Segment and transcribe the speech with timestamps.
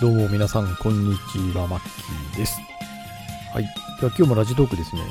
[0.00, 2.60] どうも皆さん、こんにちは、マッキーです。
[3.52, 3.64] はい。
[3.64, 5.02] では今日もラジトークですね、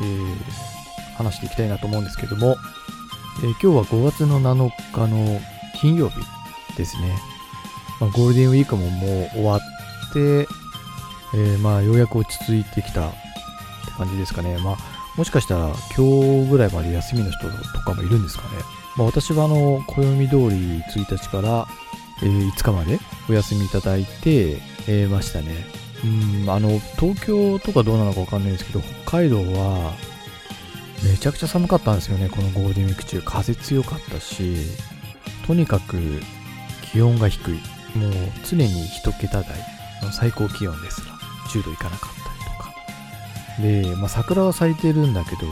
[0.00, 2.56] えー、話していきたいなと思うんですけども、
[3.44, 5.40] えー今日は5月の7日の
[5.80, 6.16] 金曜日
[6.76, 7.16] ですね。
[8.00, 9.60] まあ、ゴールデンウィークももう終わっ
[10.12, 10.48] て、
[11.34, 14.58] えーまあ、ようやく落ち着いてきたって感じですかね。
[14.58, 14.76] まあ、
[15.16, 18.48] もしかしたら今日ぐらいまで休みの人とかもいるんですかね。
[18.96, 21.68] まあ、私はあの、暦通り1日から、
[22.22, 25.66] えー5日までお休みいただいて、えーましたね。
[26.04, 29.94] うん、あの、東京とかどうなのかわかんないですけど、北海道は、
[31.02, 33.22] めちゃくちゃ寒かったんですよね、このゴールデンウィーク中。
[33.22, 34.54] 風強かったし、
[35.46, 35.96] とにかく
[36.92, 37.54] 気温が低い。
[37.96, 38.12] もう
[38.44, 39.58] 常に一桁台
[40.02, 41.12] の最高気温ですら
[41.50, 43.94] 10度いかなかったりとか。
[43.94, 45.46] で、まあ桜は咲いてるんだけど、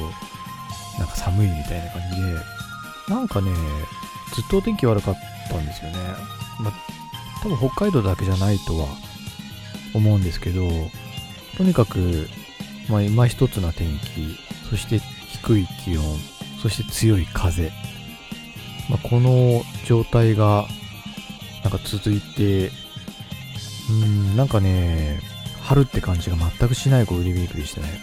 [0.98, 2.34] なんか寒いみたいな感じで、
[3.08, 3.50] なんかね、
[4.34, 5.14] ずっとお天気悪かっ
[5.48, 5.98] たんですよね。
[7.42, 8.86] 多分北海道だけじゃないとは
[9.94, 10.68] 思うんですけど、
[11.56, 12.28] とにかく、
[12.88, 14.38] まあ、今一つな天気、
[14.70, 16.04] そして低い気温、
[16.60, 17.70] そして強い風。
[18.88, 20.66] まあ、この状態が、
[21.62, 22.70] なんか続いて、
[23.90, 25.20] うん、なんかね、
[25.62, 28.00] 春って感じが全くしないゴールデンウィークでしたね。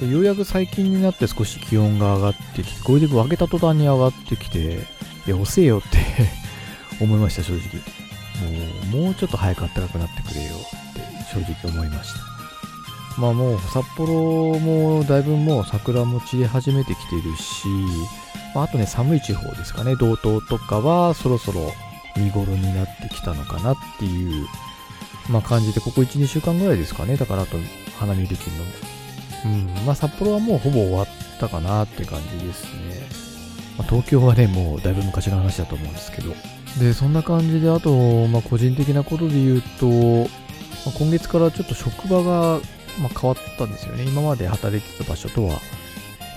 [0.00, 4.86] でようやく最近になって少し気温が上がってきて、ゴールデンウィーク明けた途端に上がってきて、
[5.26, 5.98] いや、遅えよって
[7.04, 8.07] 思いました、正直。
[8.90, 11.00] もう、ちょっと早く暖かくなってくれよって
[11.32, 12.28] 正直思いました。
[13.18, 17.66] まあもう札幌もだいぶもう桜も散り始めてきてるし、
[18.54, 21.72] まあ、とね寒い地方ですかね、道東とかはそろそろ
[22.16, 24.46] 見頃になってきたのかなっていう、
[25.28, 27.56] まあ感じで、ここ1、2週間ぐらいですかね、だからあと
[27.98, 28.64] 花見できるの。
[29.46, 31.06] うん、まあ札幌はもうほぼ終わっ
[31.40, 33.08] たかなって感じですね。
[33.76, 36.34] まあ、東京はね、もうだいぶ昔の話だと思うんですけど。
[36.78, 42.60] で、そんな感じで、あと、まあ個人的なことで言うと、まあ今月からちょっと職場が
[43.00, 44.04] まあ、変わったんですよね。
[44.04, 45.60] 今まで働いてた場所とは、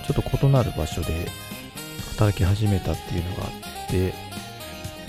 [0.06, 1.26] ちょっと異なる場所で
[2.12, 3.46] 働き始めたっていうのがあ
[3.86, 4.14] って、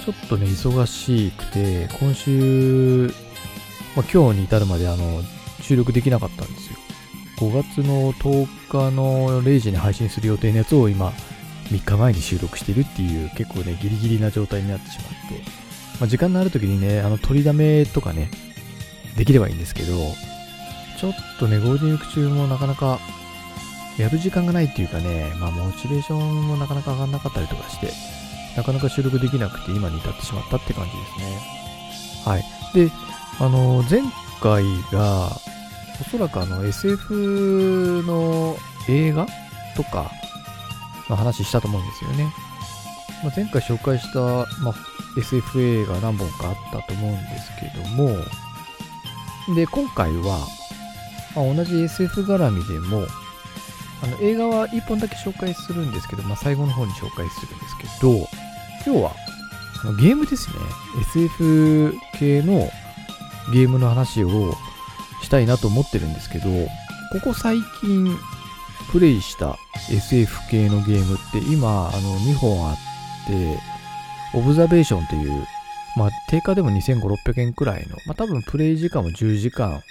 [0.04, 3.08] ちょっとね、忙しくて、今週、
[3.96, 5.22] まあ、今日に至るまであの、
[5.62, 6.78] 収録できなかったんですよ。
[7.38, 11.14] 5月の10日の0時に配信する予定のやつを今、
[11.70, 15.44] 3日前に収録しているっていう、結構ね、ギリギリな状態になってしまって、
[16.00, 18.30] まあ、時間のある時にね、あの、取りだめとかね、
[19.18, 19.96] できればいいんですけど、
[21.00, 23.00] ちょっとね、ゴールデンウィーク中もなかなか
[23.98, 27.92] やる時間がないっていうかね、まあモチベーションもなかなか上がんなかったりとかして、
[28.56, 31.40] なかなか収録できなくて今に至ってしまったって感じですね。
[32.26, 32.44] はい。
[32.74, 32.92] で、
[33.40, 34.02] あの、前
[34.42, 35.32] 回が、
[36.02, 38.58] おそらくあの SF の
[38.90, 39.28] 映画
[39.76, 40.12] とか
[41.14, 42.34] の話したと思うんですよね。
[43.24, 44.20] まあ、前回紹介した、
[44.62, 44.76] まあ、
[45.18, 48.18] SF 映画何本かあったと思うんですけども、
[49.56, 50.46] で、今回は、
[51.36, 53.08] まあ、同じ SF 絡みでも、
[54.04, 58.28] あの映画は1本だけ紹介するんですけど、まあ、最後の方に紹介するんですけど、
[58.86, 59.12] 今日は
[59.84, 60.56] あのゲームですね。
[61.16, 62.70] SF 系の
[63.54, 64.54] ゲームの話を
[65.22, 66.50] したいなと思ってるんですけど、
[67.14, 68.18] ここ最近
[68.92, 69.58] プレイした
[69.90, 72.76] SF 系のゲームって今、あの2本あっ
[73.28, 73.60] て、
[74.34, 75.46] オブザベーションっていう、
[75.96, 79.82] まあ、定価でも2500、600円くらいの、まあ、多分プレイ時間も10時間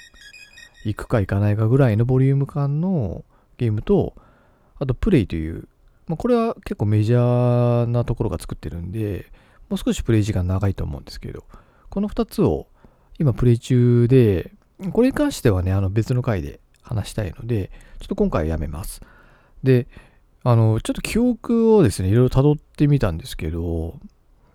[0.84, 3.24] 行くか行かないかぐらいのボリューム感の
[3.58, 4.14] ゲームと、
[4.78, 5.68] あとプレイという、
[6.08, 9.30] まあ、これは結構メジャーなところが作ってるんで、
[9.68, 11.44] もう少しプレイ時間長いと思うんですけど、
[11.90, 12.66] この2つを
[13.18, 14.52] 今プレイ中で、
[14.92, 17.70] これに関してはね、あの別の回で話したいので、
[18.00, 19.00] ちょっと今回はやめます。
[19.62, 19.86] で、
[20.44, 23.98] あの、ちょっと記憶をですね、いろいろ辿ってみたんですけど、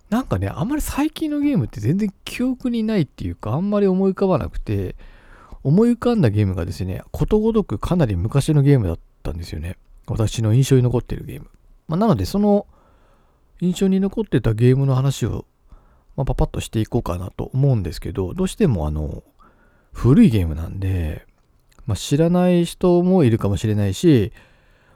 [0.09, 4.95] なんかね、あんまり最近のゲームって全然記憶にないっていうか、あんまり思い浮かばなくて、
[5.63, 9.77] 思い浮かんだゲームがですね、ことごとくかなり昔のゲームだったんですよね。
[10.07, 11.49] 私の印象に残ってるゲーム。
[11.87, 12.67] まあ、なので、その
[13.59, 15.45] 印象に残ってたゲームの話を、
[16.15, 19.23] まあ、パパッとしていこうかなと思うんですけど、どうしてもあの、
[19.91, 21.25] 古いゲームなんで、
[21.85, 24.31] まあ、知らない人もいるかもしれないし、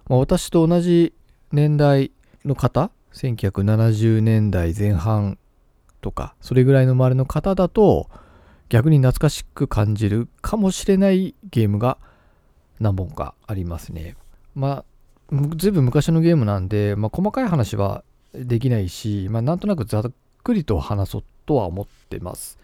[0.08, 1.14] まあ、私と同じ
[1.52, 2.12] 年代
[2.46, 5.38] の方、1970年代前半
[6.02, 8.10] とか、それぐらいの周りの方だと、
[8.70, 11.98] 逆に懐かしく感じるかもしれないゲームが
[12.80, 14.16] 何本かありますね。
[14.56, 14.86] ま
[15.32, 20.12] あ、ずいぶん昔のゲームなんで、まあ、細かい話はできないし、まあ、なんとなくざっ
[20.44, 22.60] くりと話そうとは思ってます。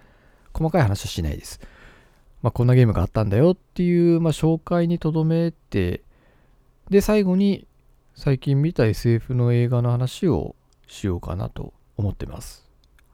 [0.53, 1.59] 細かい話はしないです。
[2.41, 6.01] まあ、こんなゲームがあったんだよっていう、まあ、紹介にとどめて、
[6.89, 7.67] で、最後に
[8.15, 10.55] 最近見た SF の映画の話を
[10.87, 12.69] しようかなと思ってます。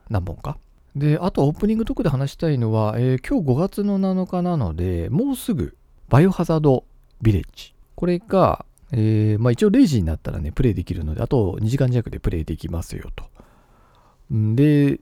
[0.09, 0.57] 何本か？
[0.95, 5.75] で、あとオープニングトークで話したいのは、えー、今日5月の7日なので、もうすぐ
[6.09, 6.85] バイオハザード
[7.21, 7.73] ビレッジ。
[7.95, 13.25] これが、えー、まあ一応0時になったらね、プレイできるので、あと2時間弱でプレイできますよと。
[14.29, 14.99] で、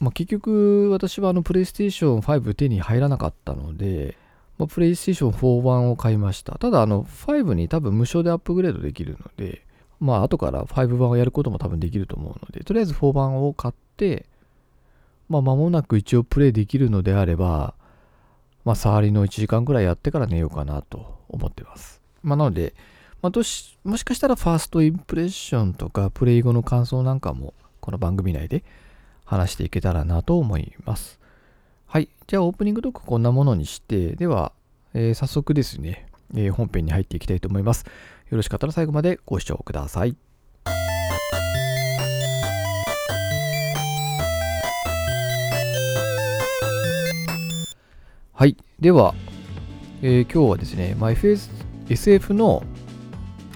[0.00, 4.16] まあ、結局私はあのプレイステーション5手に入らなかったので、
[4.58, 6.58] まあ、プレイステーション4版を買いました。
[6.58, 9.62] ただあの5に多分無償でアップグレードできるので、
[10.00, 14.26] まあ後から5版をやることも多分できると思うので、とりあえず4版を買って、
[15.28, 17.74] まあ間もなく一応プレイできるのであれば、
[18.64, 22.00] まあ触りの1時間くらいやってから寝ようかなと思ってます。
[22.22, 22.74] まあなので、
[23.22, 28.62] まあ、しもしかしたらファーストインプレッションとかプレイ後の感想なんかもこの番組内で
[29.24, 31.18] 話していけたらなと思います。
[31.86, 32.08] はい。
[32.26, 34.52] じゃあオープニングトークこんなものにして、では、
[34.94, 37.84] えー、早速ですね、えー、本編に入っていきたいと思います。
[38.30, 40.16] よろしかったら最後までご視聴ください。
[48.32, 48.56] はい。
[48.80, 49.14] では、
[50.02, 51.48] えー、今日はですね、まあ、FS
[51.88, 52.64] SF の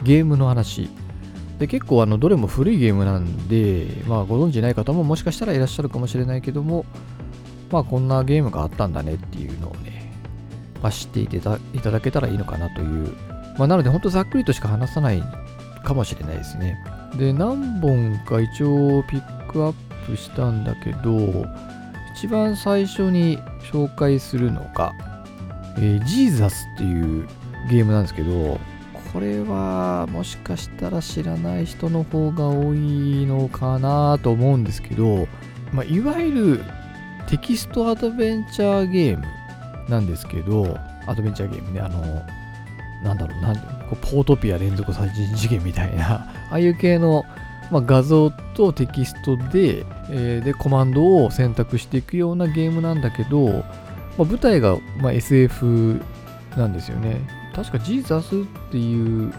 [0.03, 0.89] ゲームの話。
[1.59, 6.85] で、結構あの、どれも古いゲームなんで、まあ、ご存知ない方ももしかしたらいらっしゃるかもしれないけども、
[7.71, 10.13] まあ、こんなゲームがあったんだねっていうのをね、
[10.83, 13.15] まあ、知っていただけたらいいのかなという。
[13.59, 15.23] まあ、なので、ほんとざっくりとしか話さない
[15.85, 16.79] かもしれないですね。
[17.17, 19.75] で、何本か一応ピックアッ
[20.07, 21.47] プしたんだけど、
[22.15, 23.39] 一番最初に
[23.73, 24.93] 紹介するのが、
[25.77, 27.29] えー、ジーザスっていう
[27.71, 28.59] ゲームなんですけど、
[29.13, 35.27] これはもしかしたら知らない人の方が多いのかなと思うんですけど、
[35.73, 36.65] まあ、いわゆる
[37.29, 39.25] テキストアドベンチャーゲーム
[39.89, 42.01] なんですけど、アドベンチャーゲームね、あの、
[43.03, 47.25] なんだろう、なんこうポートピア連続殺人事件みたいな、 ああいう系の
[47.71, 53.61] まあ、画像とテキストで,、えー、でコマンドを選択していくようなゲームなんだけど、ま
[54.21, 56.01] あ、舞台が、まあ、SF
[56.57, 57.21] なんですよね。
[57.55, 58.39] 確かジーザスっ
[58.71, 59.33] ていう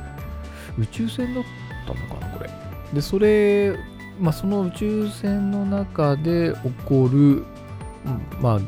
[0.77, 1.43] 宇宙船だっ
[1.87, 2.49] たのかな、これ。
[2.93, 3.75] で、それ、
[4.19, 7.45] まあ、その宇宙船の中で起こる、
[8.41, 8.59] まあ、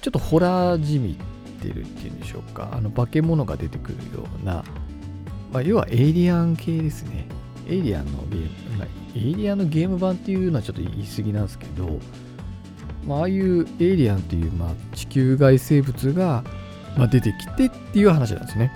[0.00, 1.14] ちょっとホラーじみっ
[1.62, 2.70] てるっていうんでしょうか。
[2.72, 4.64] あの化け物が出てくるような、
[5.52, 7.26] まあ、要はエイリアン系ですね。
[7.68, 12.00] エイリアンのゲーム、エイリアンのゲーム版っていうのはちょっと言い過ぎなんですけど、
[13.06, 16.44] まあ、ああいうエイリアンっていう、まあ、地球外生物が、
[16.96, 18.72] まあ、出てきてっていう話なんですね。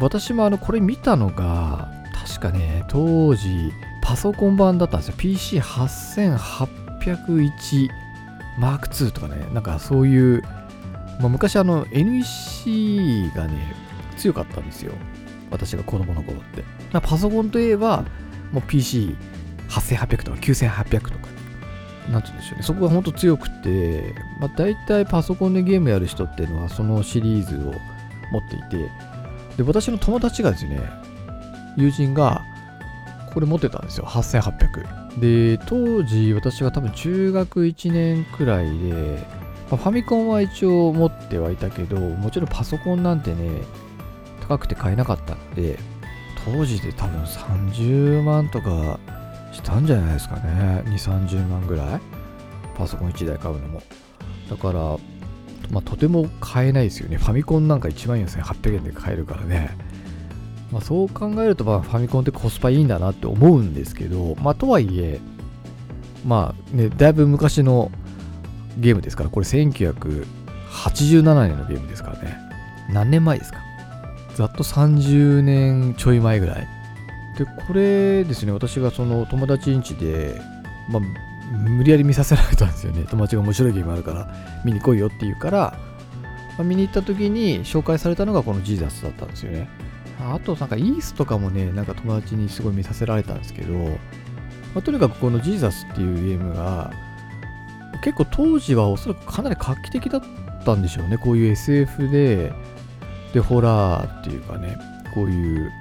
[0.00, 3.72] 私もあのこれ見たのが確かね当時
[4.02, 7.88] パソコン版だったんですよ PC8801
[8.58, 10.42] マーク2とかねなんかそういう、
[11.20, 13.74] まあ、昔あの NEC がね
[14.16, 14.92] 強かったんですよ
[15.50, 18.04] 私が子供の頃ってパソコンといえば
[18.52, 21.26] もう PC8800 とか9800とか、
[22.10, 22.62] なんて言うんでしょうね。
[22.62, 27.72] そこが本当強くて、まあ、大体パソコンでゲームやる人っていうのはそのシリーズを
[28.32, 28.90] 持っていて、
[29.56, 30.80] で、私の友達がですね、
[31.76, 32.42] 友人が
[33.32, 34.06] これ持ってたんですよ。
[34.06, 35.05] 8800。
[35.18, 39.26] で、当時私は多分中学1年くらいで、
[39.70, 43.62] まあ、ファミコンは一応持ってはいたけど、もちろんパソコンなんてね、
[44.42, 45.78] 高くて買えなかったんで、
[46.44, 49.00] 当時で多分30万とか
[49.52, 50.84] したんじゃないですかね。
[50.86, 52.00] 2、30万ぐらい？
[52.76, 53.82] パソコン1台買うのも。
[54.50, 54.78] だから、
[55.70, 57.16] まあ、とても買えないですよね。
[57.16, 59.76] ファミコンなんか1万4800円で買えるからね。
[60.72, 65.20] まあ、そう考えると、まあ、ファミコンってコスパいいんだなって思うんですけど、まあ、とはいえ、
[66.26, 67.90] まあね、だいぶ昔の
[68.78, 70.24] ゲームですから、これ1987
[71.48, 72.36] 年のゲームですからね。
[72.92, 73.58] 何年前ですか？
[74.34, 76.68] ざっと30年ちょい前ぐらい。
[77.38, 80.40] で、これですね、私がその友達ん家で、
[80.90, 81.02] まあ、
[81.56, 83.04] 無理やり見させられたんですよね。
[83.10, 84.28] 友達が面白いゲームあるから
[84.64, 85.78] 見に来いよって言うから、
[86.58, 89.68] まあ、見に行った時に紹介されたのがこのジーザスだったんですよね。
[90.18, 93.90] あとなんかイースとかもね、なんか友達にすごい見させられたんですけど、ま
[94.76, 96.92] あ、とにかくこのジーザスっていうゲームが
[98.02, 100.22] 結構当時はおそらくかなり画期的だっ
[100.64, 101.18] たんでしょうね。
[101.18, 102.52] こういう SF で、
[103.32, 104.76] で、ホラーっていうかね、
[105.14, 105.72] こういう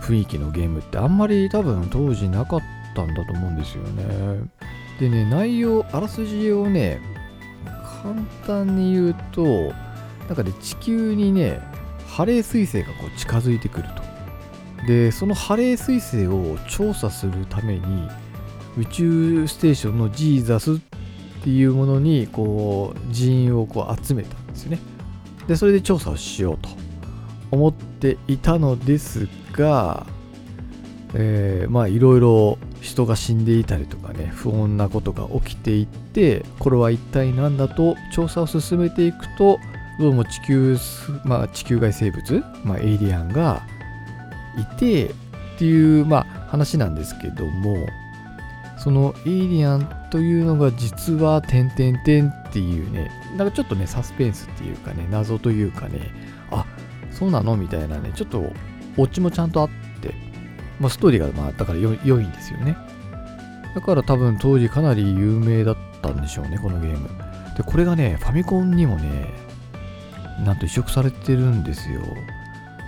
[0.00, 2.60] 雰囲気のゲームってあんまり多分当時なかっ
[2.94, 4.04] たんだと思うんですよね。
[4.98, 7.00] でね、内容、あらすじをね、
[8.02, 8.14] 簡
[8.46, 9.72] 単に言うと、
[10.26, 11.60] なんかね、地球にね、
[12.12, 14.86] ハレー彗星がこう近づいてくると。
[14.86, 18.08] で、そのハレー彗星を調査するために、
[18.76, 20.76] 宇宙ステーションのジーザスっ
[21.42, 24.78] ていうものに、こう、人員をこう集めたんですよね。
[25.46, 26.68] でそれで調査をしようと
[27.50, 30.06] 思っていたのですが、
[31.14, 39.58] えー、まあいろいろ人が死んでいたりとかね不穏なことが起きていってこれは一体何だと調査を進めていくと
[39.98, 40.76] どうも地球、
[41.24, 43.62] まあ、地球外生物、まあ、エイリアンが
[44.56, 45.12] いてっ
[45.58, 47.86] ていう、まあ、話なんですけども
[48.78, 56.10] そのエイリアンというのが実は点々点っていうねなんかちょっとねサスペンスっていうかね謎というかね
[56.50, 56.66] あ
[57.10, 58.52] そうなのみたいなねちょっと
[58.96, 59.82] オチもちゃんとあって
[60.82, 62.76] まあ、ストーリーがまあだから良いんですよね。
[63.74, 67.08] だから多分当時かなり有名だったんでしょうねこのゲーム。
[67.56, 69.32] でこれがねファミコンにもね
[70.44, 72.02] なんと移植されてるんですよ。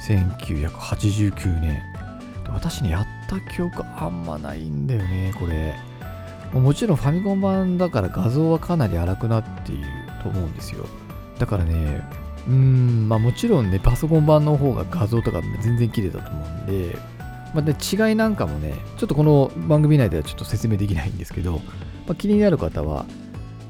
[0.06, 1.82] 1989年。
[2.48, 5.74] 私ねやった記憶あんまないんだよねこれ。
[6.52, 9.84] もちろんファミコン版だから画像はかなり荒くなっている
[10.22, 10.86] と思うんですよ。
[11.38, 12.02] だからね
[12.46, 16.96] うーんまあもちろんねパソコン版の方が画像とか全然綺麗だと思うんで
[17.54, 21.60] まあ、で違いなんかもね、ちょっとこの番組内ではちょっと説明できないんですけど、ま
[22.08, 23.06] あ、気になる方は、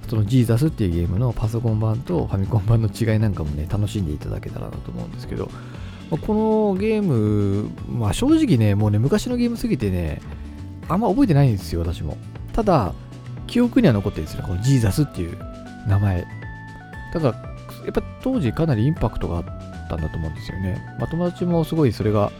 [0.08, 5.50] そのジーザスっていうゲームのパソコン版とファミコン版の違いなんかもね、楽しんでいただけたらなと思うんですけど、
[6.10, 6.34] まあ、こ
[6.74, 10.20] のゲーム、まあ正直ね、もうね、昔のゲームすぎてね、
[10.88, 12.16] あんま覚えてないんですよ、私も。
[12.52, 12.94] ただ、
[13.46, 15.38] 記憶には残ってるんですよ、このジーザスっていう
[15.88, 16.26] 名前。
[17.12, 19.44] だから、やっぱ当時かなりインパクトがあっ
[19.88, 20.82] たんだと思うんですよね。
[20.98, 22.30] まあ友達もすごいそれが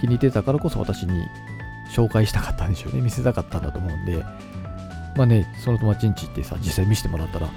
[0.00, 1.22] 気に入ってたからこそ私に
[1.94, 3.00] 紹介したかったんでしょうね。
[3.00, 4.24] 見せたかったんだと思うんで、
[5.16, 7.48] まあね、その友達んち行ってさ、実際見せてもらったら、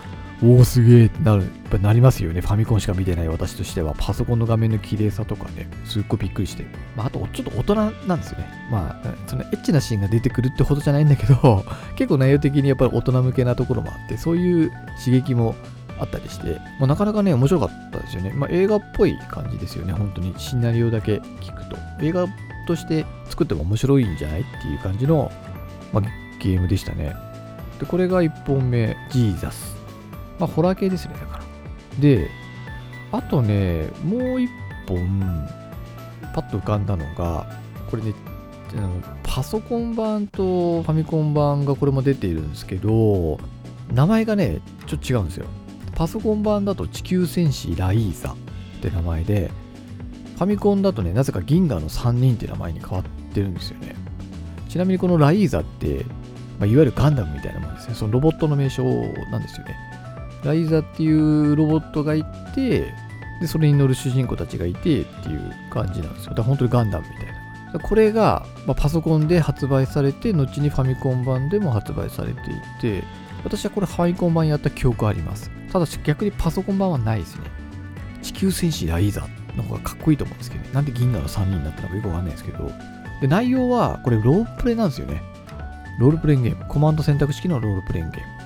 [0.44, 2.42] おお、すげえってなる、やっぱなりますよね。
[2.42, 6.66] ファミコンしか見てない私としては、パソコンの画面の綺麗さとかね、すっごいびっくりして。
[6.96, 7.76] まあ、あと、ちょっと大人
[8.08, 8.48] なんですよね。
[8.72, 11.64] まあ、そのエッチなシーンが出てくるってほどじゃないんだけど、
[11.96, 14.72] 結構内容的にやっぱり大人向けなところもあって、そういう
[15.04, 15.54] 刺激も
[16.00, 18.34] あったりして、まあ、なかなかね、面白かったですよね。
[18.36, 20.34] まあ、映画っぽい感じですよね、本当に。
[20.38, 21.78] シナリオだけ聞くと。
[22.02, 22.26] 映画
[22.66, 25.32] として作っても面白いんじゃないっていう感じの、
[25.94, 26.04] まあ、
[26.40, 27.16] ゲームでしたね。
[27.82, 29.76] で、これが1本目、ジーザス。
[30.40, 31.44] まあ、ホラー系ですね、だから。
[32.00, 32.30] で、
[33.12, 34.48] あとね、もう1
[34.88, 35.50] 本、
[36.34, 37.48] パッと浮かんだのが、
[37.90, 38.14] これね、
[39.24, 43.40] パソコン版とファミコン版がこれも出ているんですけど、
[43.94, 45.48] 名前がね、ちょっと違うんですよ。
[45.96, 48.36] パソコン版だと地球戦士ライーザっ
[48.82, 49.50] て名前で、
[50.36, 53.96] ファミコンだとね、なぜか銀河の3人って名前に変わってるんですよね。
[54.70, 56.06] ちなみにこのライーザって、
[56.62, 57.96] まあ、いわゆるガンダムみたいなもんですね。
[57.96, 58.84] そのロボットの名称
[59.32, 59.76] なんですよね。
[60.44, 62.94] ライザっていうロボットがいて、
[63.42, 66.30] で、それに乗る主人公たちがいてっていう感じなんですよ。
[66.30, 67.26] だから本当にガンダムみたい
[67.74, 67.80] な。
[67.80, 73.04] これが、まあ、パソコンで発売されて、後にファミコン版でも発売されていて、
[73.44, 75.50] 私はこれファミコン版やった記憶あります。
[75.72, 77.46] ただし逆にパソコン版はないですね。
[78.22, 79.28] 地球戦士ライザ
[79.58, 82.72] の方がかっこいいと思うんですけど、ね、なんで銀河の3人になったのかよくわかんないですけど、
[83.22, 85.24] で、内容は、これロープレイなんですよね。
[86.00, 86.66] ロールプレイングゲーム。
[86.68, 88.42] コマンド選択式のロールプレイングゲーム。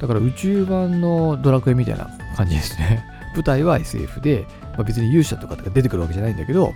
[0.00, 3.04] だから宇宙版のドラクエみたいな感じですね。
[3.34, 6.74] 舞台は SF で、まあ、別に勇者とかが出てくるわけじゃないんだけど、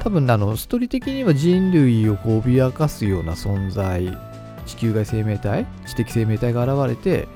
[0.00, 4.16] 多分あの、ストーリー的には人類を脅かすような存在、
[4.66, 7.28] 地球外生命体、知的生命体が現れて、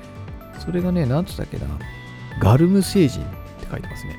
[0.59, 1.65] それがね、なんつったっけな、
[2.39, 3.23] ガルム星人っ
[3.59, 4.15] て書いてますね。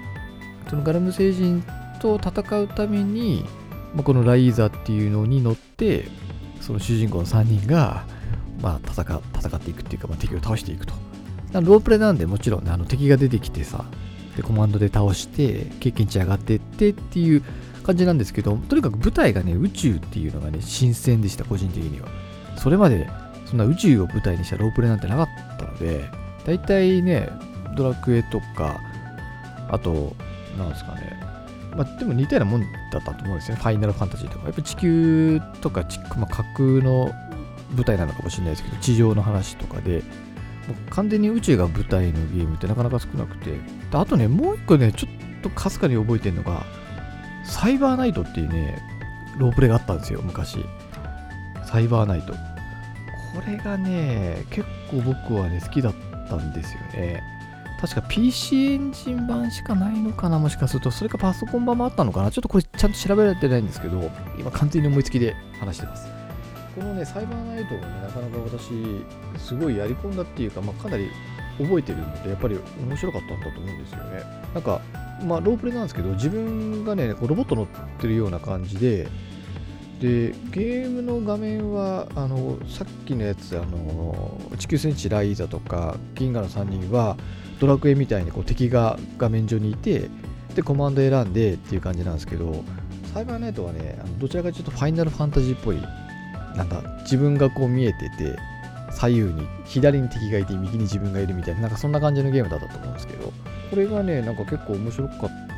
[0.68, 1.62] そのガルム星人
[2.00, 3.44] と戦うために、
[3.94, 6.08] まあ、このライーザっていうのに乗って
[6.60, 8.04] その主人公の3人が、
[8.60, 10.94] まあ、戦戦っていくっていうか、まあ、敵を倒していくと
[11.54, 13.84] ロープレなんでもちろん、ね、あの敵が出てきてさ
[14.36, 17.42] でコマンドで倒して経験値上がってってっていう
[17.82, 22.08] 感じなんですけどとにかく舞台がね宇宙っていうのがね新鮮でした個人的には
[22.56, 23.08] それまで
[23.46, 26.08] そんな宇宙を舞台にしたロープレなんてなかったので
[26.44, 27.28] 大体ね
[27.76, 28.80] ドラクエとか
[29.68, 30.14] あと
[30.56, 31.29] なんですかね。
[31.76, 33.60] まあ、でも似たようなもんだったと思うんですよね。
[33.60, 34.46] ファイナルファンタジーとか。
[34.46, 35.84] やっぱ地球とか、
[36.16, 37.12] まあ、架空の
[37.74, 40.02] 舞台なのかもしれないですけど、地上の話とかで、
[40.68, 43.58] もう完全に宇宙が舞台のゲームってなかなか少なくて。
[43.92, 46.64] あとね、もう一個ね、ちょっとかすかに覚えてるのが、
[47.44, 48.78] サイバーナイトっていうね、
[49.38, 50.64] ロープレがあったんですよ、昔。
[51.64, 52.32] サイバーナイト。
[52.32, 52.38] こ
[53.46, 55.94] れがね、結構僕はね、好きだっ
[56.28, 57.22] たんですよね。
[57.80, 60.38] 確か PC エンジン版しかないのかな？
[60.38, 62.30] もしかすると、それかパソコン版もあったのかな？
[62.30, 66.06] ちょっとこれちゃんと調べられてないんですけど、今完全に思いつきで話してます。
[66.76, 68.70] このね、サイバーナイトをね、なかなか私、
[69.42, 71.10] すごいやり込んだっていうか、まあ、かなり
[71.58, 74.22] 覚えてるので、やっぱり面白かったんだと思うんですよね。
[74.54, 74.80] なんか、
[75.24, 77.66] まあ、ロープレなんですけど、自分がね、ロボット乗っ
[77.98, 79.08] てるような感じで、
[80.00, 87.16] で、ゲームの画面は、あの、さっきのやつ、あの、地球戦士ライザとか、銀河の3人は、
[87.60, 90.08] ドラクエみたいにこう敵が画面上にいて
[90.54, 92.64] でコマンド選んでっていう感じなんですけど
[93.12, 95.76] サイバーナイトはねあのどちらかというとファイナルファンタジーっぽい
[96.56, 98.36] なんか自分がこう見えてて
[98.92, 103.32] 左右に左に敵がいて右に自分がいるみたいななんかそんな感じのゲームだったと思うんですけど
[103.70, 105.49] これがねなんか結構面白かった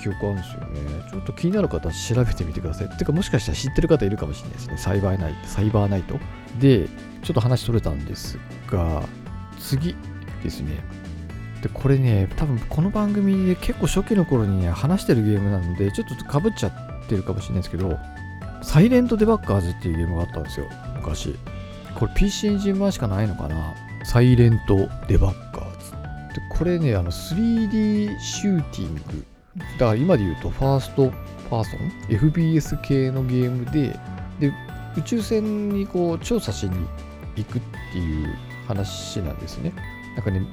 [0.00, 1.10] 記憶あるんですよね。
[1.10, 2.88] ちょっと気になる方は調べてみてください。
[2.96, 4.76] てかもしかしたら知ってる方いるかもしれないですね。
[4.78, 6.18] サイバーナイトサイバーナイト。
[6.58, 6.88] で
[7.22, 8.38] ちょっと話取れたんです
[8.68, 9.02] が
[9.58, 9.94] 次
[10.42, 10.82] ですね。
[11.62, 17.98] でこれね多分この番組で結構初期の頃に、ね、話してるゲームなのでちょっとかぶっちゃってるかもしれないですけど
[18.62, 20.66] サイレントデバッカーズっていうゲームがあったんですよ。
[20.96, 21.36] 昔。
[21.94, 23.74] これ PC エンジン版しかないのかな？
[24.04, 25.90] サイレントデバッカーズ。
[25.90, 25.96] で
[26.50, 29.26] これねあの 3D シューティング
[29.78, 31.12] だから今で言うとファースト
[31.48, 33.98] パーソン？FBS 系のゲームで
[34.38, 34.52] で
[34.96, 36.86] 宇宙船にこう調査しに
[37.36, 37.62] 行くっ
[37.92, 38.34] ていう
[38.66, 39.72] 話なんですね。
[40.16, 40.46] なんかね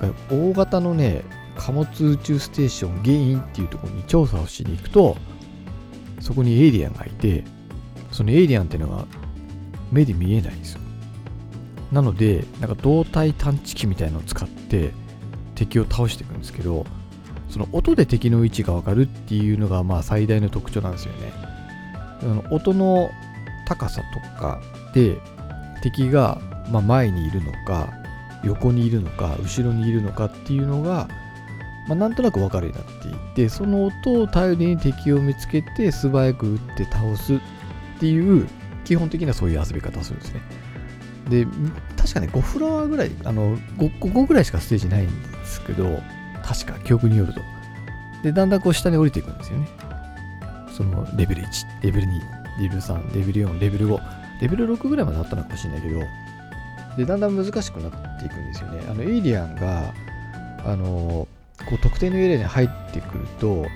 [0.00, 1.24] なんか大型のね
[1.56, 5.16] 貨物宇宙ステーションゲインっていうところに調査をしに行くと
[6.20, 7.44] そこにエイリアンがいて
[8.10, 9.06] そのエイリアンっていうのが
[9.92, 10.80] 目で見えないんですよ。
[11.92, 14.92] なのでなんか胴体探知機みたいのを使って
[15.54, 16.86] 敵を倒していくんですけど
[17.48, 21.32] その音で敵の位置が分かるっていうのがまあ最大の特徴なんですよね。
[22.22, 23.10] の音の
[23.66, 24.60] 高さとか
[24.94, 25.18] で
[25.82, 27.92] 敵がま前にいるのか
[28.44, 31.08] 横にいるのか後ろにいるのかっていうのが、
[31.88, 37.40] まあ、なんとなく分かるようになっていてその音を頼りに敵を見つけて素早く撃って倒すっ
[38.00, 38.46] ていう
[38.84, 40.40] 基本的にはそういう遊び方をするんですね。
[41.30, 41.46] で
[41.96, 46.00] 確かね5フロアぐらいあの 5, 5ぐらいしかステージないんですけど
[46.44, 47.40] 確か記憶によると。
[48.22, 49.68] でだんだんこう下に降りていくんですよね。
[50.76, 52.20] そのレベル1レベル2
[52.60, 53.98] レベル3レベル4レベル5
[54.40, 56.00] レベル6ぐらいまであったのかもしれないけど
[56.96, 58.84] でだんだん難しくなっていくんですよね。
[58.88, 59.94] あのエイリアンが
[60.64, 61.28] あの
[61.68, 63.66] こう特定のエリアに入ってくると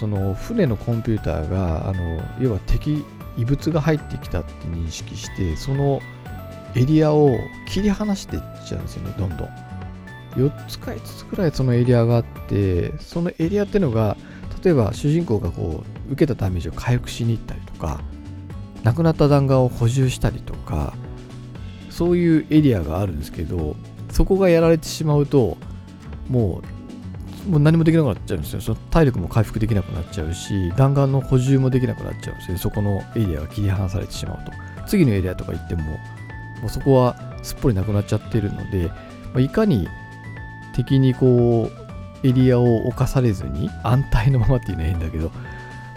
[0.00, 3.04] その船のコンピューターがあの要は敵
[3.36, 6.00] 異物が入ってきたって認識してその
[6.76, 7.36] エリアを
[7.68, 9.63] 切り離していっちゃうんですよねどんどん。
[10.36, 14.16] 4つか5つくらいそのエリアがあってそのエリアっていうのが
[14.62, 18.00] 例えば主人公がこう受けたダメージを回復しに行ったりとか
[18.82, 20.94] 亡くなった弾丸を補充したりとか
[21.90, 23.76] そういうエリアがあるんですけど
[24.10, 25.56] そこがやられてしまうと
[26.28, 26.74] もう
[27.48, 28.60] もう何もできなくなっちゃうんですよ。
[28.62, 32.58] その体力も回復できなくなっちゃうし弾丸の補充もできなくなっちゃうんですよ。
[32.58, 34.52] そこのエリアが切り離されてしまうと。
[34.86, 35.98] 次のエリアとか行ってもも
[36.66, 38.94] うそこはすっぽりなくなっちゃってるので、ま
[39.36, 39.86] あ、いかに
[40.74, 41.70] 敵にこ
[42.22, 45.30] うエリアを侵されずに安泰のままっていうのは変だけど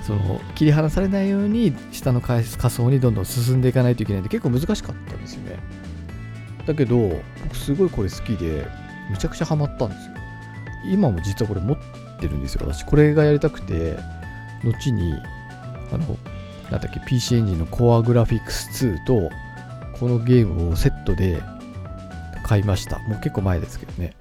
[0.01, 5.59] その切り離されないように下の仮想にどんどん進んでいかないといけないんで結構難しかったんですよね。
[6.65, 8.67] だけど僕すごいこれ好きで
[9.09, 10.13] めちゃくちゃハマったんですよ。
[10.91, 11.77] 今も実はこれ持っ
[12.19, 12.61] てるんですよ。
[12.65, 13.97] 私これがやりたくて
[14.63, 15.13] 後に
[15.91, 16.17] あの
[16.71, 19.29] なんだっけ PC エンジンの Core Graphics 2と
[19.99, 21.41] このゲームをセットで
[22.43, 22.99] 買いました。
[22.99, 24.13] もう結構前ですけどね。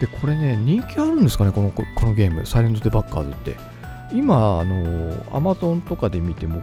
[0.00, 3.74] でこれね人気あるんですかねこのこのゲームサイレントデバッカーズって。
[4.12, 6.62] 今あの Amazon とかで見ても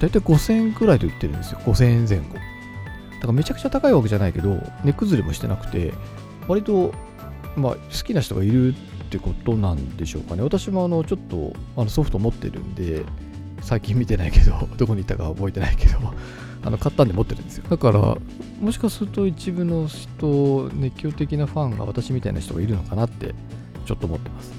[0.00, 1.60] 大体5000円くらいで売ってるんですよ。
[1.64, 2.34] 5000円前後。
[2.34, 5.92] だからめちゃくちゃ高いわけじゃないけど値崩れもしてなくて
[6.48, 6.92] 割と
[7.56, 10.42] まあ好きな人がいるってことなんでしょうかね。
[10.42, 13.04] 私もあのちょっとあのソフト持ってるんで
[13.60, 15.98] 最近見てないけどどこにいたか覚えてないけど。
[16.66, 17.64] あの買ったんで持ってるんですよ。
[17.70, 18.16] だから
[18.60, 23.34] もしかすると一部の人熱狂的なファンが私みたいな人がいるのかなって
[23.86, 24.52] ちょっと思ってます。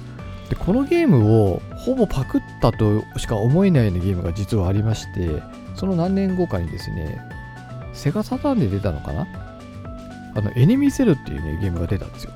[0.48, 5.42] でこのゲームをほぼパクったとしか思えないようなゲームが実はありまして
[5.74, 7.20] その何年後かにですね
[7.92, 9.26] セガサターンで出たのかな？
[10.34, 12.32] あのエネミーセルっていうねゲームが出たんですよ。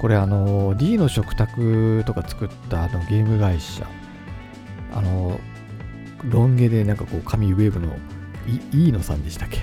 [0.00, 3.86] これあの D の食卓とか作ったあのゲーム会社。
[4.94, 5.38] あの
[6.24, 7.92] ロン毛でなんかこう紙ウェーブの
[8.72, 9.58] いいのさんでしたっけ？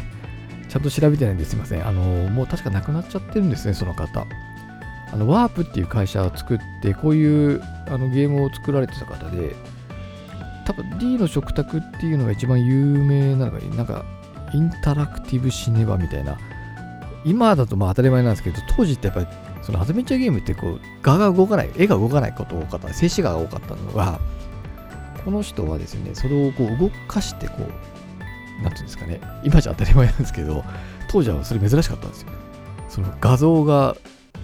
[0.70, 1.88] ちゃんと調べてないんですいません。
[1.88, 4.26] あのもう確か亡くなっちゃってるんですねその方。
[5.14, 9.56] あのワープっていう会社を作ってこういうあのゲームを作られてた方で
[10.66, 14.04] 多分 D の食卓っていうのが一番有名なのがなんか
[14.54, 16.38] インタラクティブシネマみたいな。
[17.24, 19.28] 今だとまあ当たり前なんですけど当時ってやっぱり
[19.64, 22.94] そのアドベンチャーゲームってこう画が動かない絵が動かないこと多かった。
[22.94, 24.20] 静止画が多かったのが
[25.24, 27.72] この人はですねそれをこう動かしてこう
[28.64, 29.22] なんていうんですかね。
[29.44, 30.64] 今じゃ当たり前なんですけど
[31.10, 32.30] 当時はそれ珍しかったんですよ。
[32.90, 33.96] その画像が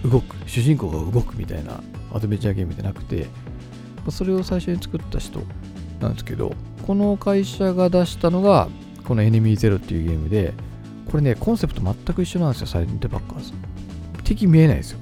[0.04, 1.82] 動く主人公が動くみたいな
[2.14, 3.28] アドベンチャーゲームじゃなくて
[4.10, 5.42] それを最初に作った人
[6.00, 6.54] なんですけど
[6.86, 8.68] この会社が出したのが
[9.06, 10.54] このエネミーゼロっていうゲームで
[11.10, 13.54] これねコンセプト全く一緒なんですよサイレントバッカーズ
[14.24, 15.00] 敵見えないですよ。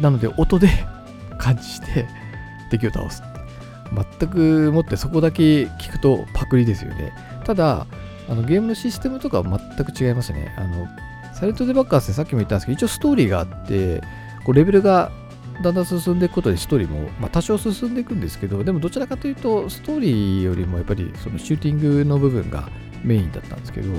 [0.00, 0.68] なので音で
[1.38, 2.06] 感知して
[2.70, 3.22] 敵を倒す
[4.18, 7.12] 全くもってそこだけ聞くとパクリですよね。
[7.44, 7.86] ただ、
[8.28, 10.54] あのゲームのシステムとかは全く違いますね。
[10.56, 10.86] あの
[11.34, 14.00] サイレントデバッカーズってさっきも言ったんですけど、一応ストーリーがあって、
[14.44, 15.10] こうレベルが
[15.62, 22.68] だんだん進んでいくことでストーリーも、まあ、多少進んでいくんですけど、でもどちらかというと、ストーリーよりもやっぱりそのシューティングの部分が
[23.02, 23.92] メインだったんですけど、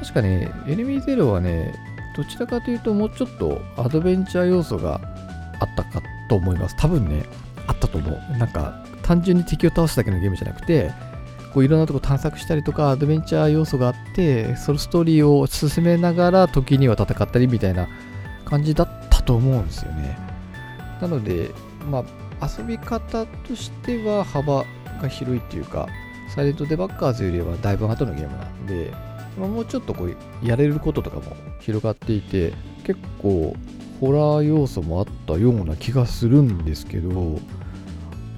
[0.00, 1.74] 確かね、エネミーゼロはね、
[2.16, 5.00] どちらかというともうちょっとアドベンチャー要素が
[5.60, 6.76] あったかと思います。
[6.76, 7.24] 多分ね、
[7.66, 8.38] あったと思う。
[8.38, 10.92] なんか、単純に敵を倒すだけのゲームじゃなくて、
[11.56, 17.88] こういろんなとこ探索したりとか、アドベンチャー要素があって、そのストーリーを進めながら時には戦ったりみたいな
[18.44, 20.18] 感じだったと思うんですよね。
[21.00, 21.50] なので、
[21.90, 22.04] ま
[22.40, 24.66] あ、遊び方としては幅
[25.00, 25.88] が広いっていうか、
[26.34, 28.92] サイレントデバッカーズよりはだいぶ後のゲームなんで、
[29.38, 30.14] まあ、もうちょっとこう
[30.46, 32.52] やれることとかも広がっていて、
[32.84, 33.56] 結構
[34.02, 37.40] ホラー要素もあったような気がするんですけど、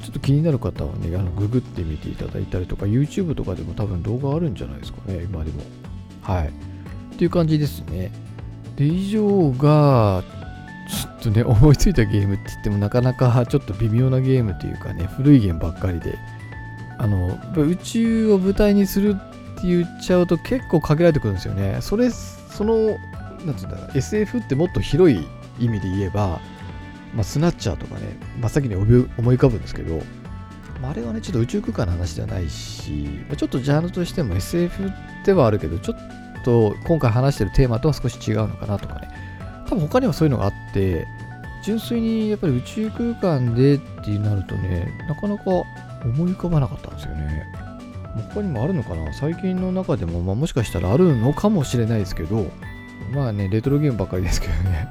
[0.09, 5.63] ちょっと気になる方はね、あのググってみていただいたりとか、YouTube とかでも多分動画あるんじゃないですかね、今でも。
[6.23, 6.49] はい。
[6.49, 6.51] っ
[7.19, 8.11] ていう感じですね。
[8.77, 10.25] で、以上が、
[10.89, 16.17] ちょっとね、思いついたゲームって言ってもなかなかちょっと微妙なゲームというかね、古いゲームばっかりで、
[16.97, 21.81] あの、宇宙を舞台にするって言っちゃうと結構限られてくるんですよね。
[21.83, 22.97] それ、その、
[23.45, 25.27] なんつうんだろう、SF ってもっと広い
[25.61, 26.41] 意味で言えば、
[27.15, 30.03] まあ、スナッチャーとかね、真っ先に思い浮かぶんですけど、
[30.81, 32.91] まあ、あれはね、ちょっと宇宙空間の話じゃないし、
[33.29, 34.93] まあ、ちょっとジャンルとしても SF
[35.25, 35.97] ではあるけど、ちょっ
[36.45, 39.09] と今回話してるテーマとは少し違うのかなとかね、
[39.69, 41.07] 多分他にもそういうのがあって、
[41.65, 45.65] 純粋にやっぱり宇宙空間でってなるとね、なかなか思
[46.29, 47.45] い浮かばなかったんですよね。
[48.35, 49.13] 他にもあるのかな？
[49.13, 52.51] 最近の中でも、まあ、もしかしたらあるのかもしれないですけど、
[53.13, 54.89] まあね、レトロゲームばっかりですけどね、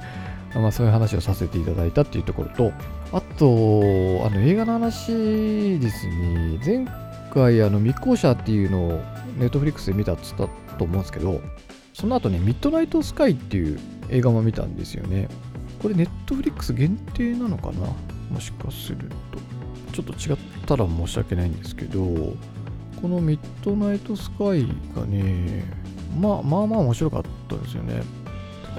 [0.60, 2.72] まあそういう話をさせていただいたっていうところと、
[3.12, 6.88] あと、あの映画の話ですね、前
[7.34, 9.02] 回、あの密航者っていうのを
[9.38, 11.41] ネットフリックスで見たっつったと思うんですけど、
[11.93, 15.28] その後ね、ミッドナイトスカイっていう映画も見たんですよね。
[15.82, 17.88] これネットフリックス限定なのかな？
[18.32, 19.39] もしかすると。
[19.93, 22.00] ちょっと違ったら申し訳ないんですけど、
[23.02, 25.63] このミッドナイトスカイがね、
[26.20, 28.02] まあまあまあ面白かったですよね。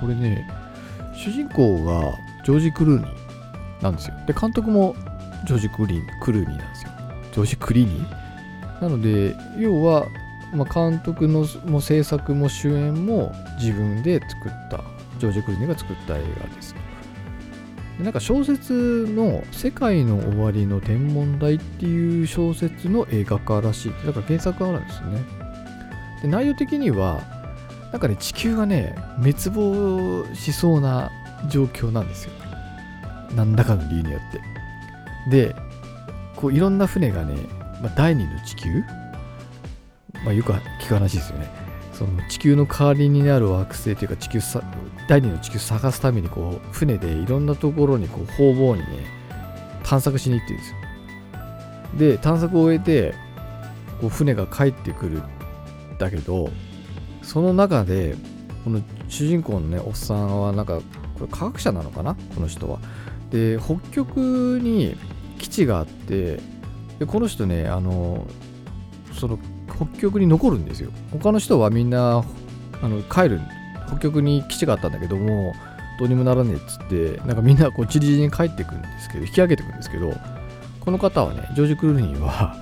[0.00, 0.48] これね、
[1.24, 4.14] 主人公がジョージ・クルーニーなんですよ。
[4.26, 4.94] で、監督も
[5.46, 6.90] ジョージ・クリクルーニーなんですよ。
[7.32, 8.82] ジョージ・クリーニー？
[8.82, 10.06] なので、要は、
[10.54, 14.82] まあ、監督のも制作も主演も自分で作った
[15.18, 16.74] ジョージ・クルーニーが作った映画です。
[18.00, 23.92] なんか小説の「世界の終わりの天文台」っていう小説の映画化らしい。
[24.06, 25.24] だから原作があるんですね。
[26.22, 27.20] で内容的には、
[27.92, 31.10] なんかね、地球がね、滅亡しそうな
[31.48, 32.32] 状況なんですよ。
[33.34, 35.30] 何らかの理由によって。
[35.30, 35.56] で、
[36.36, 37.34] こういろんな船がね、
[37.82, 38.82] まあ、第二の地球、
[40.24, 41.68] まあ、よく聞く話ですよね。
[41.98, 44.62] その地球の代わりになる惑星というか地球さ
[45.08, 49.04] 第二の地球を探すためにこう船でいろんなところにこう方々にね
[49.82, 50.76] 探索しに行ってるんですよ
[51.98, 53.14] で探索を終えて
[54.00, 55.22] こう船が帰ってくるん
[55.98, 56.50] だけど
[57.28, 58.16] その中で
[58.64, 60.80] この主人公のねおっさんはなんか
[61.18, 62.16] これ科学者なのかな？
[62.34, 62.78] この人は。
[63.30, 64.16] で北極
[64.62, 64.96] に
[65.38, 66.40] 基地があって
[66.98, 68.26] でこの人ねあの
[69.12, 69.38] その
[69.76, 70.90] 北極に残るんですよ。
[71.12, 72.24] 他の人はみんな
[72.80, 73.40] あの帰る。
[73.88, 75.54] 北極に基地があったんだけども
[75.98, 80.12] どうにもならねえっつってなんかみんなこうチリチリに帰ってくんですけど引き上げてくんですけど
[80.80, 82.56] この方はねジョージ・クルーニーは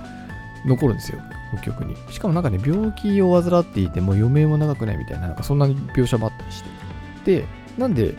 [0.65, 1.21] 残るんですよ。
[1.53, 1.95] 北極に。
[2.11, 6.69] しかもなんかね病気を患っていてもう余命も長くないみたいななんかそんな描写もあったりして。
[7.25, 7.45] で
[7.77, 8.15] なんで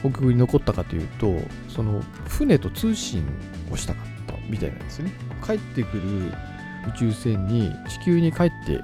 [0.00, 1.34] 北極に残ったかというと
[1.68, 3.24] その船と通信
[3.70, 5.12] をしたかったみたいなんですよね。
[5.44, 6.32] 帰ってくる
[6.88, 8.80] 宇宙船に地球に帰って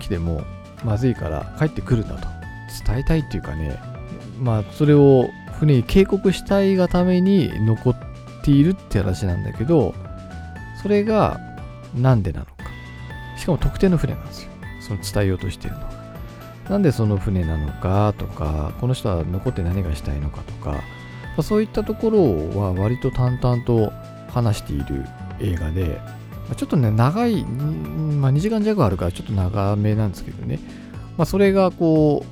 [0.00, 0.42] きても
[0.84, 2.36] まずいから帰ってくるんだと。
[2.84, 3.78] 伝えたいっていうかね
[4.40, 7.96] まあそれを船に警告したいがために残っ
[8.42, 9.94] ているって話なんだけど
[10.82, 11.40] それが
[11.94, 12.46] なんでなの
[13.36, 14.50] しかも特定の船なんですよ。
[14.80, 15.80] その伝えようとしてるの。
[15.80, 15.90] が
[16.68, 20.82] なんでその船なのかとかこの人は残って何がしたいのかとか
[21.42, 23.92] そういったところは割と淡々と
[24.30, 25.04] 話している
[25.40, 26.00] 映画で
[26.54, 30.60] ちょっとね、長い、まあ、2時間弱あるからちょっと長めなんですけどね、
[31.16, 32.24] まあ、それがこ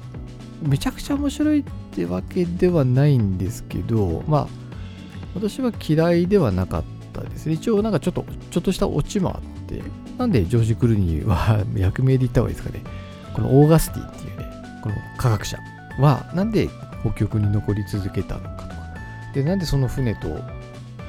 [0.63, 4.49] う、めちゃくちゃ面白いってわけではないんですけど、まあ、
[5.35, 7.55] 私は嫌いではなかったですね。
[7.55, 9.83] 一応なんかちょっと、ちょっとしたオチもあって、
[10.19, 12.85] なんでジョージ・クルーニーは役名で言った方がいいですかね。
[13.35, 14.47] このオーガスティっていうね、
[14.83, 15.59] この科学者
[15.99, 16.69] は、なんで
[17.01, 18.75] 北極に残り続けたのかとか、
[19.35, 20.41] で、なんでその船と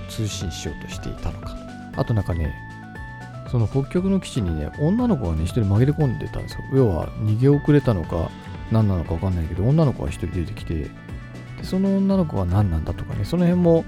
[0.10, 1.56] 通信しようとしていたのか。
[1.96, 2.54] あとなんかね、
[3.52, 6.60] その北極の基地にね、女の子がね、一人紛れ込んでたんですよ。
[6.74, 8.32] 要は逃げ遅れたのか、
[8.72, 10.90] 何なのか分かんないけど、女の子が一人出てきて、で
[11.64, 13.86] その女の子は何なんだとかね、その辺も、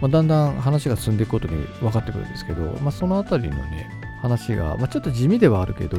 [0.00, 3.88] まあ、だんだん話が進んでいくことに分かってくるんですけど、まあ、そのあたりのね、
[4.20, 5.98] 話が、まあ、ちょっと地味ではあるけど、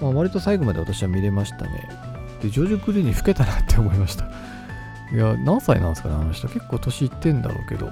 [0.00, 1.88] まあ、割と最後まで私は見れましたね。
[2.42, 4.24] で、ジョージ・クルーニー老けたなって思いました。
[5.12, 6.48] いや、何歳なんですかね、あの人。
[6.48, 7.90] 結構年いってんだろうけど。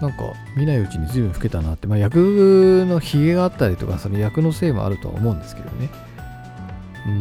[0.00, 5.88] なんか見ないうちに随分老けたなって、まあ、役のひげがあったりとか、その役のせいもあるとは思うんですけどね。
[7.06, 7.18] うん。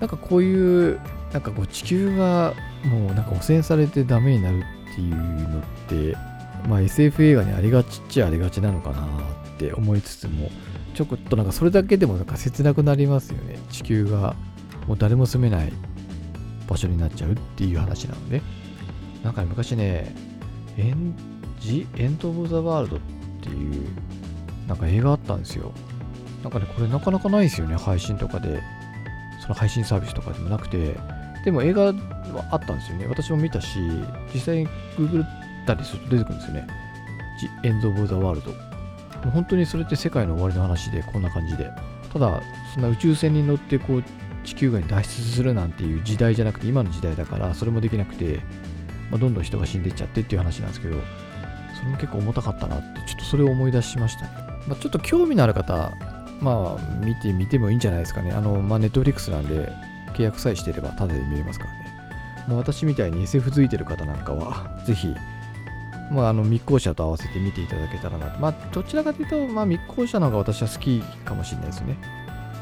[0.00, 0.98] なんかこういう、
[1.32, 6.16] なんかこう地球がもうなんか汚染されてダメになるっていうのって、
[6.68, 9.04] まあ SF 映画にありがちっちゃありがちなのかなっ
[9.54, 10.50] って思いつつも、
[10.94, 13.58] ちょこっとなんかそれだけでもなんか切なくなりますよね。
[13.70, 14.34] 地球が
[14.86, 15.72] もう誰も住めない
[16.68, 18.42] 場所になっちゃうっていう話なので。
[19.22, 20.14] なんか昔ね、
[20.76, 21.14] エン
[21.58, 23.00] ジ・エンド・オブ・ザ・ワールドっ
[23.40, 23.86] ていう
[24.68, 25.72] なんか映画あったんですよ。
[26.42, 28.62] なんかね、これなかなかないですよね、配信とかで。
[29.40, 30.96] その配信サービスとかでもなくて。
[31.44, 31.94] でも映画は
[32.50, 33.06] あったんですよね。
[33.06, 33.78] 私も見たし、
[34.32, 35.26] 実際に Google っ
[35.66, 36.66] たりすると出てくるんですよね。
[37.40, 38.73] ジ・エンド・オブ・ザ・ワールド。
[39.30, 41.70] 本当にそれって世界の終わりの話で、こんな感じで。
[42.12, 42.42] ただ、
[42.74, 44.04] そんな宇宙船に乗ってこう
[44.44, 48.40] 地球外に脱出するなんていう時代じゃなくて、今の時代だから、それもできなくて、
[49.10, 50.96] まあ、どんどん人が死んでいっちゃってっていう話なんですけど、
[51.76, 54.30] それも結構重たかったなって、ちょっとそれを思い出しましたね。
[54.68, 55.92] まあ、ちょっと興味のある方、
[56.40, 58.32] まあ、見てみてもいいんじゃないですかね。
[58.32, 59.72] あの、まあ、ネットフリックスなんで、
[60.14, 61.84] 契約さえしてれば、タダで見れますからね。
[62.48, 65.14] もう私みたいに SF 付いてる方なんかは、ぜひ、
[66.10, 68.40] まあ、あの密航者と合わせて見ていただけたらなと。
[68.40, 71.98] まあ、どちらかというと、まあ、密航者の方が私は好きかもしれないですね。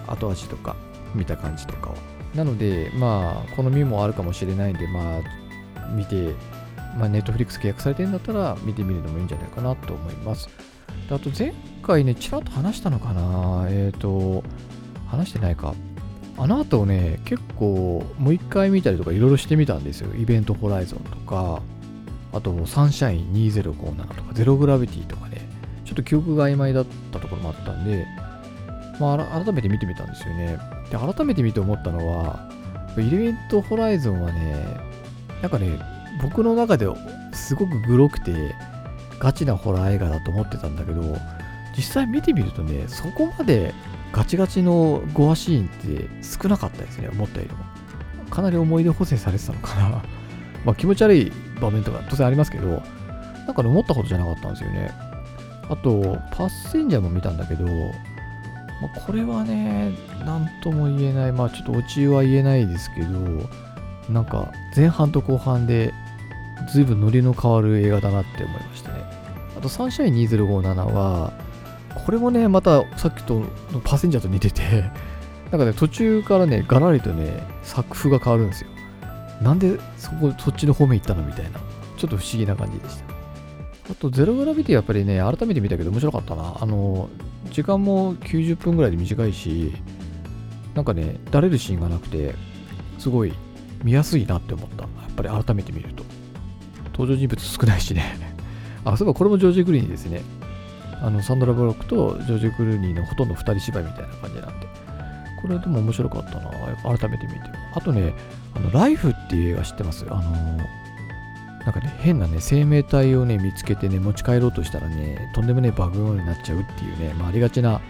[0.07, 0.77] 後味とか、
[1.15, 1.97] 見た感じとかは。
[2.35, 6.35] なので、まあ、好みもあるかもしれないんで、まあ、見て
[6.99, 10.49] まあ、ネットフリックス契約されてるんだったら見てみるのもいいんじゃないかなと思います。
[11.11, 11.53] あと前
[11.83, 14.45] 回ね、ちらっと話したのかなえっ、ー、と、
[15.07, 15.75] 話してないか。
[16.39, 20.15] あの後ね、結構もう一回見たりとかいろいろしてみたんですよ。
[20.15, 21.63] イベントホライゾンとか、
[22.33, 25.49] あとサンシャイン2057とか、ゼログラビティとかね、
[25.85, 28.07] ちょっと記憶が曖昧だったところもあったんで、
[29.01, 30.59] まあ、改めて見てみたんですよね。
[30.91, 32.49] で、改めて見て思ったのは、
[32.97, 34.67] イレベントホライゾンはね、
[35.41, 35.79] なんかね、
[36.23, 36.87] 僕の中で
[37.33, 38.55] すごくグロくて
[39.19, 41.03] ガチなホラー映画だと思ってたんだけど
[41.77, 43.75] 実際見てみるとねそこまで
[44.13, 47.65] ガチガチのゴアシーンって少なかったですね思ったよりも
[48.31, 50.03] かなり思い出補正されてたのかな
[50.65, 52.83] まあ気持ち悪い場面とか当然ありますけど
[53.47, 54.93] なんかね思ったことじゃなかったんですよね
[55.69, 57.73] あとパッセンジャーも見たんだけど、ま
[58.95, 59.93] あ、これはね
[60.25, 63.09] 何とも言えないまあちょっとオチは言えないですけど
[64.13, 65.95] なんか前半と後半で
[66.71, 69.05] 随分ノリの変わる映画だなって思いましたね。
[69.57, 71.33] あと、サンシャイン2057は、
[72.07, 73.43] これもね、またさっきと
[73.85, 74.91] パッセンジャーと似てて、
[75.51, 78.71] なんかね、途中からね、ガラリとね、作風が変わるんですよ。
[79.43, 81.61] なんでそこ、そっちの方面行ったのみたいな。
[81.97, 83.05] ちょっと不思議な感じでした。
[83.93, 86.57] あと、ゼログラビティやっぱりね、改めて見たけど面白かったな。
[86.61, 87.09] あの、
[87.51, 89.73] 時間も90分ぐらいで短いし、
[90.75, 92.35] なんかね、だれるシーンがなくて、
[92.99, 93.33] すごい
[93.83, 94.83] 見やすいなって思った。
[94.83, 96.05] やっぱり改めて見ると。
[96.93, 98.17] 登場人物少ないしね
[98.85, 100.23] あ、そういえばこれもジョージ・クルーニーですね。
[101.01, 104.67] あの、サンドラ・ブロックとジョージ・クルーニーのほとんど2人芝居みたいな感じなんで。
[105.43, 106.51] これでも面白かったな。
[106.99, 107.41] 改めて見て。
[107.75, 108.15] あとね、
[108.55, 110.07] あの、ライフっていう映画知ってます？
[110.09, 110.23] あの
[111.65, 117.81] なんかね、変なね、生命体をね、見つけてね、持ち帰ろうとしたらね、とんでもねえバグになっちゃうっていうね、まあ、ありがちな、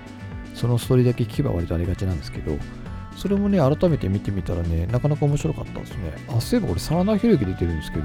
[0.55, 2.59] そのストーリーだけ聞けば割とありがちなんですけど、
[3.17, 6.13] それもね、改めて見てみたらね、なかなか面白かったですね。
[6.29, 8.05] あ、そういえばこれ、真田広之出てるんですけど、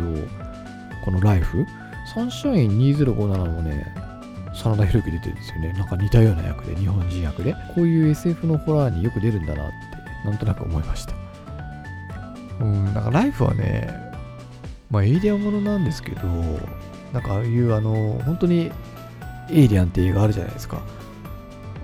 [1.04, 1.66] このライフ、
[2.14, 3.94] サンシャイン2057もね、
[4.54, 5.74] 真田広之出てるんですよね。
[5.74, 7.54] なんか似たような役で、日本人役で。
[7.76, 9.74] こういう SF のホラーによく出るんだなって、
[10.26, 11.17] なんとなく思いました。
[12.60, 13.90] うん、なんかライフはね、
[14.90, 16.28] まあエイリアンものなんですけど、
[17.14, 18.72] なんかああいうあの、本当に
[19.50, 20.82] エイリアンって映画あるじゃないですか。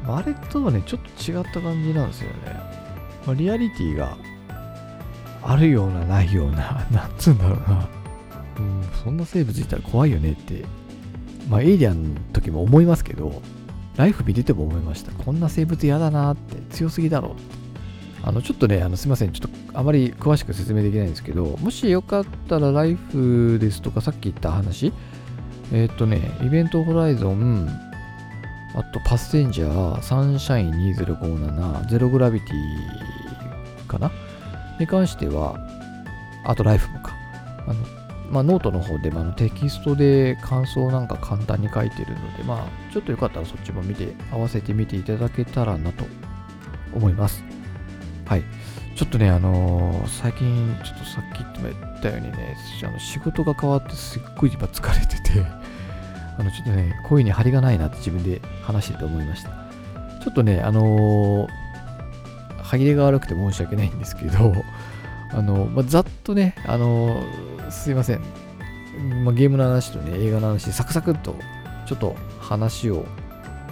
[0.05, 2.59] あれとはね、ちょっと違った感じなんですよね。
[3.25, 4.17] まあ、リアリティが
[5.41, 7.88] あるような、ないような、 なんつうんだろうな。
[8.57, 10.65] うん、そんな生物いたら怖いよねって、
[11.49, 13.41] まあ、エイリアンの時も思いますけど、
[13.95, 15.12] ライフ見てても思いました。
[15.12, 17.62] こんな生物嫌だなって、強すぎだろって
[18.23, 24.93] あの、ちょっとね、あのすいません、ちょっとあまり詳しく説明できないんですけど、もしよかったらライフですとか、さっき言った話、
[25.73, 27.69] えっ、とね、イベントホライゾン、
[28.75, 34.09] あとパッセンジャー、サンシャイン2057、ゼログラビティかな？
[34.79, 35.57] に関しては、
[36.45, 37.13] あとライフもか。
[37.67, 46.05] あのまあ、ノートの方で、まあ、テキストで感想なんか簡単に書いてるので、まあ、ちょっとよかったらそっちも見て、合わせてみていただけたらなと
[46.95, 47.43] 思います。
[48.34, 48.43] はい。
[48.96, 55.46] ちょっとね、あのー、最近、ちょっとさっき言ったようにね、あの仕事が変わってすっごい今疲れてて、
[56.39, 59.50] あの、ちょっとね、声に張りがないなって自分で話してて思いました。
[60.24, 61.48] ちょっとね、あのー、
[62.63, 64.52] 歯切れが悪くて申し訳ないんですけど、
[65.32, 68.22] あの、まあ、ざっとね、あのー、すいません。
[69.24, 71.36] まあ、ゲームの話とね、映画の話、サクサクっと、
[71.86, 73.06] ちょっと話を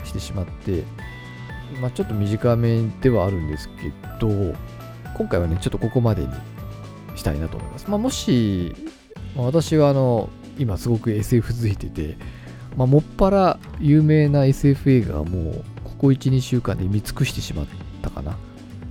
[0.03, 0.83] してしまって、
[1.79, 4.29] まあ、ちょっと短めではあるんですけど、
[5.17, 6.29] 今回はね、ちょっとここまでに
[7.15, 7.89] したいなと思います。
[7.89, 8.75] まあ、もし、
[9.35, 12.17] まあ、私はあの、今すごく SF 付いてて、
[12.75, 17.65] まあ、もっぱら有名な SF 映画はもう、ここ1、2週間で見尽くしてしまっ
[18.01, 18.37] たかな。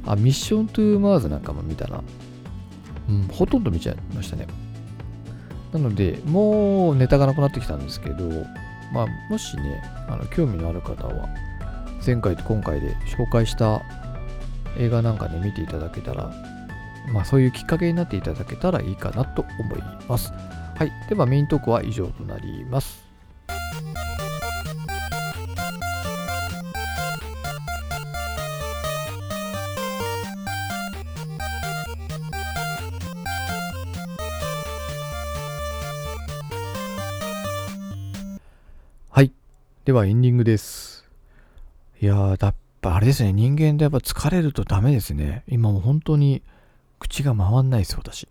[0.07, 2.03] あ、ミッショントゥーマーズなんかも見たな。
[3.09, 4.47] うん、ほとんど見ちゃいましたね。
[5.73, 8.25] なので、もうネタがなくなってきたんですけど、
[8.93, 11.29] まあ、もしね、あの興味のある方は、
[12.05, 13.83] 前回と今回で紹介した
[14.79, 16.33] 映画なんかで見ていただけたら、
[17.13, 20.33] まあそういうきっかけになっていただけたらいいかなと思います。
[20.33, 20.93] はい。
[21.09, 23.05] ではメイントークは以上となります。
[39.11, 39.33] はい。
[39.85, 40.80] ではエンディングです。
[42.03, 45.45] いやー、だぱあれですね、人間ってやっぱ疲れるとダメですね。
[45.47, 46.43] 今もう本当に
[46.99, 48.27] 口が回んないです、私。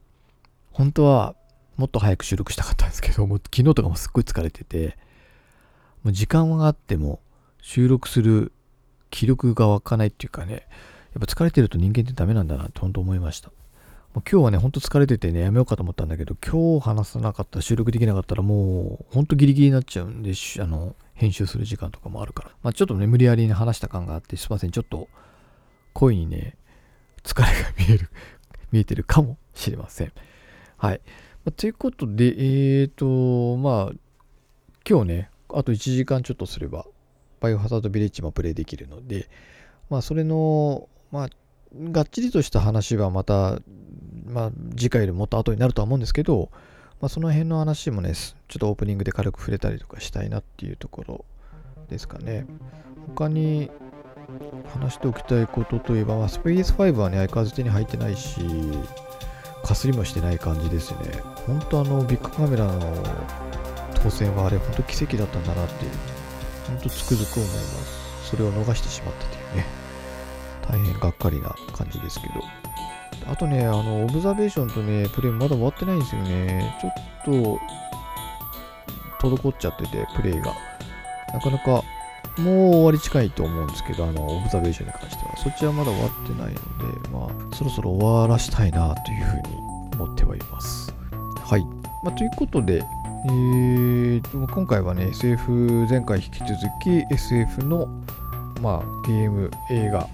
[0.71, 1.35] 本当は
[1.77, 4.97] もっと早く収録したかったんですけど、もう昨日とかもすっごい疲れてて、
[6.03, 7.19] もう時間があっても
[7.61, 8.51] 収録する
[9.11, 10.63] 気力が湧かないっていうかね、やっ
[11.19, 13.49] ぱ疲れてると人間ってダメなんだなって本当思いました。
[13.49, 22.51] もう今日はね、ほんと疲れててね、やめようかと思ったんだけど、今日話さなかった、収録できなかったらもう、ほんとギリギリになっちゃうんで、あの、編集する時間とかもあるから。
[22.63, 24.71] まあちょっとね、無理やりに話した感があって、すいません。
[24.71, 25.09] ちょっと、
[25.93, 26.55] 声にね、
[27.23, 28.09] 疲れが見える
[28.71, 30.13] 見えてるかもしれません。
[30.77, 31.01] はい。
[31.43, 33.95] まあ、ということで、えーと、まあ、
[34.89, 36.85] 今日ね、あと1時間ちょっとすれば、
[37.41, 39.29] バイオハザードビレッジもプレイできるので、
[39.89, 41.29] まあ、それの、まあ、
[41.91, 43.59] がっちりとした話はまた、
[44.25, 46.49] まあ、次回よりもっと後になるとは思うんですけど、
[47.01, 51.25] まあ、その辺の話もね、ちょっとオープニングで軽く触れたりとかしたいなっていうところ
[51.89, 52.45] ですかね。
[53.15, 53.71] 他に
[54.73, 58.41] 話しておきたいことといえば、まあ、スペース5はね、相変わらず手に入ってないし、
[59.63, 60.97] かすりもしてない感じですね。
[61.47, 63.03] 本当あの、ビッグカメラの
[64.03, 65.91] 当選はあれ、本当奇跡だったんだなっていう、
[66.67, 68.29] 本当つくづく思います。
[68.29, 69.65] それを逃してしまったというね、
[70.67, 72.58] 大変がっかりな感じですけど。
[73.29, 76.75] あとね、あの、オブザベーションとね、プレイまだ終わってないんですよね。
[76.81, 77.59] ちょっ
[79.19, 80.53] と、滞っちゃってて、プレイが。
[81.33, 81.83] なかなか、
[82.39, 85.37] もう終わり近いと思うんですけど、あの、オブザベーションに関しては。
[85.37, 89.55] そっちはまだ終わってないので、まあ、そろそろ終わらしたいなというふうに
[89.93, 90.93] 思ってはいます。
[91.45, 91.63] はい。
[92.03, 92.83] まあ、ということで、
[93.25, 95.51] えー、今回はね、SF、
[95.89, 97.87] 前回引き続き SF の、
[98.61, 100.07] まあ、ゲーム、映画、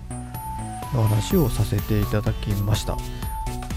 [0.93, 2.97] の話をさせていただきました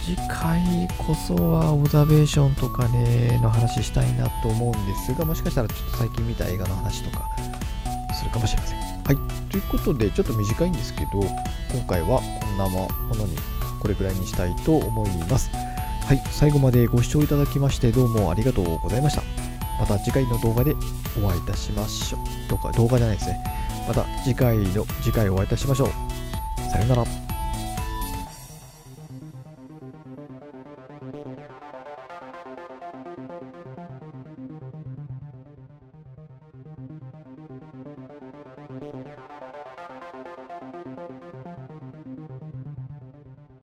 [0.05, 7.29] 次回こそはオブザベーションとかねの話したいなと思うんですがもしかしたらちょっと最近見た映画の話とか
[8.15, 11.21] するかもしれませんはいということでちょっと短いんですけど
[11.73, 13.37] 今回はこんなものに
[13.81, 20.75] これくらいにしたいと思いますはい最後までご視聴いただきましてどうもありがとうございましたまた次回の動画で
[21.23, 22.51] お会いいたしましょう。
[22.51, 23.41] 動画動画じゃないですね。
[23.87, 26.08] また次回の次回お会いいたしましょう。
[26.69, 27.18] さよなら。